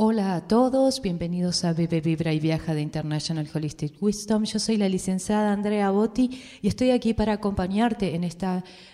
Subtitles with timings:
[0.00, 4.44] Hola a todos, bienvenidos a Bebe Vibra y Viaja de International Holistic Wisdom.
[4.44, 8.46] Yo soy la licenciada Andrea Botti y estoy aquí para acompañarte en este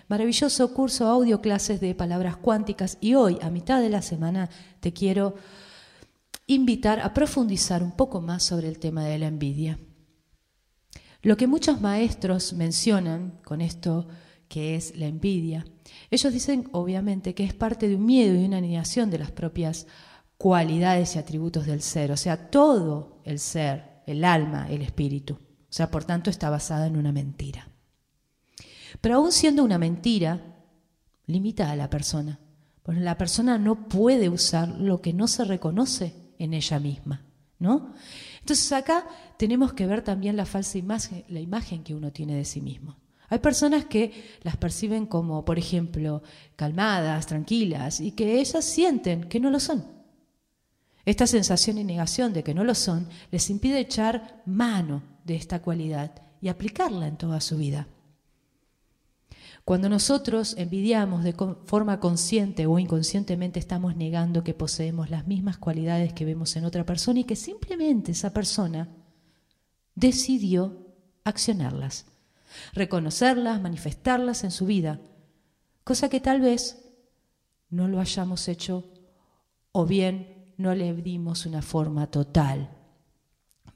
[0.08, 4.48] maravilloso curso audio clases de palabras cuánticas y hoy, a mitad de la semana,
[4.80, 5.34] te quiero
[6.46, 9.78] invitar a profundizar un poco más sobre el tema de la envidia.
[11.20, 14.08] Lo que muchos maestros mencionan con esto
[14.48, 15.66] que es la envidia,
[16.10, 19.86] ellos dicen obviamente que es parte de un miedo y una negación de las propias
[20.38, 25.34] cualidades y atributos del ser, o sea, todo el ser, el alma, el espíritu.
[25.34, 27.68] O sea, por tanto, está basada en una mentira.
[29.00, 30.40] Pero aún siendo una mentira,
[31.26, 32.38] limita a la persona.
[32.82, 37.24] Porque la persona no puede usar lo que no se reconoce en ella misma,
[37.58, 37.94] ¿no?
[38.40, 39.06] Entonces acá
[39.38, 42.98] tenemos que ver también la falsa imagen, la imagen que uno tiene de sí mismo.
[43.30, 44.12] Hay personas que
[44.42, 46.22] las perciben como, por ejemplo,
[46.56, 49.84] calmadas, tranquilas, y que ellas sienten que no lo son.
[51.04, 55.60] Esta sensación y negación de que no lo son les impide echar mano de esta
[55.60, 57.88] cualidad y aplicarla en toda su vida.
[59.64, 61.32] Cuando nosotros envidiamos de
[61.64, 66.84] forma consciente o inconscientemente estamos negando que poseemos las mismas cualidades que vemos en otra
[66.84, 68.90] persona y que simplemente esa persona
[69.94, 70.86] decidió
[71.24, 72.04] accionarlas,
[72.74, 75.00] reconocerlas, manifestarlas en su vida,
[75.82, 76.84] cosa que tal vez
[77.70, 78.84] no lo hayamos hecho
[79.72, 82.70] o bien no le dimos una forma total,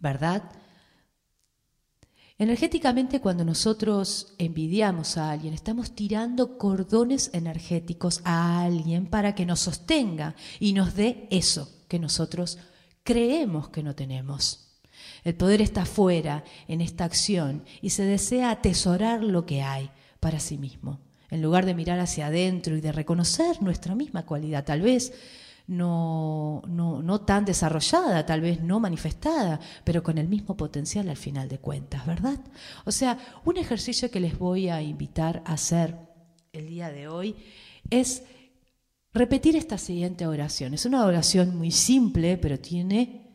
[0.01, 0.51] ¿verdad?
[2.41, 9.59] Energéticamente, cuando nosotros envidiamos a alguien, estamos tirando cordones energéticos a alguien para que nos
[9.59, 12.59] sostenga y nos dé eso que nosotros
[13.03, 14.69] creemos que no tenemos.
[15.25, 19.91] El poder está fuera en esta acción y se desea atesorar lo que hay
[20.21, 24.65] para sí mismo, en lugar de mirar hacia adentro y de reconocer nuestra misma cualidad.
[24.65, 25.13] Tal vez
[25.69, 31.17] no, no, no tan desarrollada, tal vez no manifestada, pero con el mismo potencial al
[31.17, 32.41] final de cuentas, ¿verdad?
[32.87, 35.95] O sea, un ejercicio que les voy a invitar a hacer
[36.53, 37.37] el día de hoy
[37.91, 38.23] es
[39.13, 40.73] repetir esta siguiente oración.
[40.73, 43.29] Es una oración muy simple, pero tiene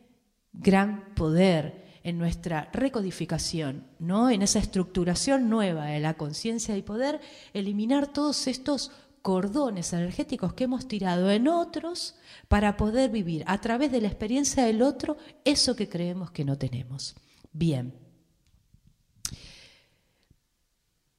[0.52, 4.28] gran poder en nuestra recodificación, ¿no?
[4.28, 7.20] En esa estructuración nueva de la conciencia y poder
[7.54, 8.90] eliminar todos estos
[9.24, 12.14] cordones energéticos que hemos tirado en otros
[12.46, 16.58] para poder vivir a través de la experiencia del otro eso que creemos que no
[16.58, 17.16] tenemos.
[17.50, 17.98] Bien.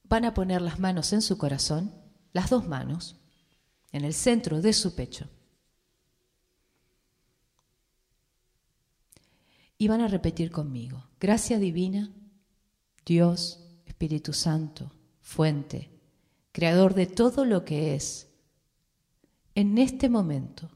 [0.04, 1.96] Van a poner las manos en su corazón,
[2.32, 3.16] las dos manos,
[3.92, 5.28] en el centro de su pecho.
[9.80, 12.14] Y van a repetir conmigo, gracia divina,
[13.04, 14.92] Dios, Espíritu Santo,
[15.22, 15.95] fuente,
[16.56, 18.30] creador de todo lo que es,
[19.56, 20.70] en este momento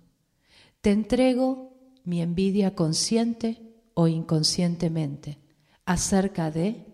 [0.81, 1.71] te entrego
[2.03, 3.61] mi envidia consciente
[3.93, 5.39] o inconscientemente
[5.85, 6.85] acerca de,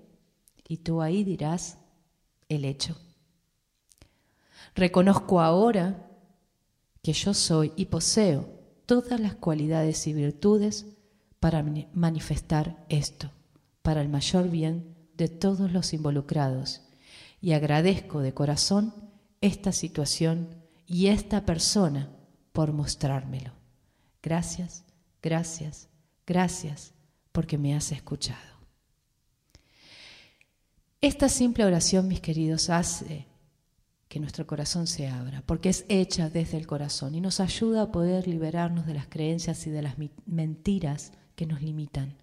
[0.68, 1.80] y tú ahí dirás,
[2.48, 2.96] el hecho.
[4.76, 6.08] Reconozco ahora
[7.02, 8.48] que yo soy y poseo
[8.86, 10.86] todas las cualidades y virtudes
[11.40, 13.32] para manifestar esto,
[13.82, 16.85] para el mayor bien de todos los involucrados
[17.46, 18.92] y agradezco de corazón
[19.40, 20.50] esta situación
[20.88, 22.10] y esta persona
[22.54, 23.52] por mostrármelo.
[24.24, 24.84] Gracias,
[25.22, 25.88] gracias,
[26.26, 26.96] gracias
[27.32, 28.40] porque me has escuchado.
[31.00, 33.28] Esta simple oración, mis queridos, hace
[34.08, 37.92] que nuestro corazón se abra, porque es hecha desde el corazón y nos ayuda a
[37.92, 42.18] poder liberarnos de las creencias y de las mentiras que nos limitan,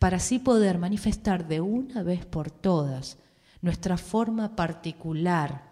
[0.00, 3.18] para así poder manifestar de una vez por todas
[3.60, 5.68] nuestra forma particular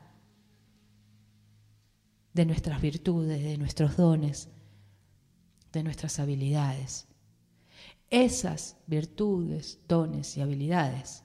[2.33, 4.49] de nuestras virtudes, de nuestros dones,
[5.73, 7.07] de nuestras habilidades.
[8.11, 11.23] Esas virtudes, dones y habilidades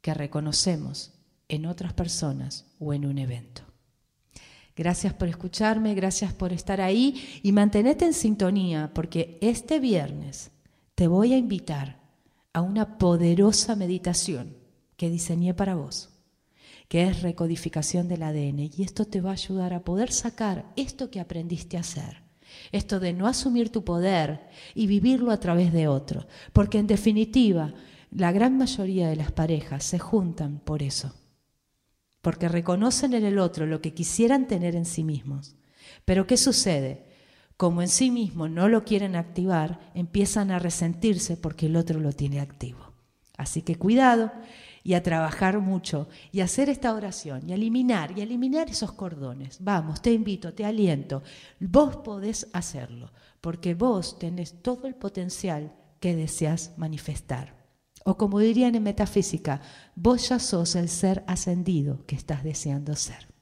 [0.00, 1.12] que reconocemos
[1.48, 3.62] en otras personas o en un evento.
[4.76, 10.52] Gracias por escucharme, gracias por estar ahí y mantenete en sintonía porque este viernes
[10.94, 11.98] te voy a invitar
[12.52, 14.56] a una poderosa meditación
[14.98, 16.10] que diseñé para vos,
[16.88, 18.58] que es recodificación del ADN.
[18.76, 22.24] Y esto te va a ayudar a poder sacar esto que aprendiste a hacer,
[22.72, 26.26] esto de no asumir tu poder y vivirlo a través de otro.
[26.52, 27.72] Porque en definitiva,
[28.10, 31.14] la gran mayoría de las parejas se juntan por eso,
[32.20, 35.54] porque reconocen en el otro lo que quisieran tener en sí mismos.
[36.04, 37.06] Pero ¿qué sucede?
[37.56, 42.12] Como en sí mismo no lo quieren activar, empiezan a resentirse porque el otro lo
[42.12, 42.94] tiene activo.
[43.36, 44.32] Así que cuidado
[44.88, 48.70] y a trabajar mucho y a hacer esta oración y a eliminar y a eliminar
[48.70, 49.58] esos cordones.
[49.60, 51.22] Vamos, te invito, te aliento.
[51.60, 53.12] Vos podés hacerlo
[53.42, 57.54] porque vos tenés todo el potencial que deseas manifestar.
[58.06, 59.60] O como dirían en metafísica,
[59.94, 63.37] vos ya sos el ser ascendido que estás deseando ser.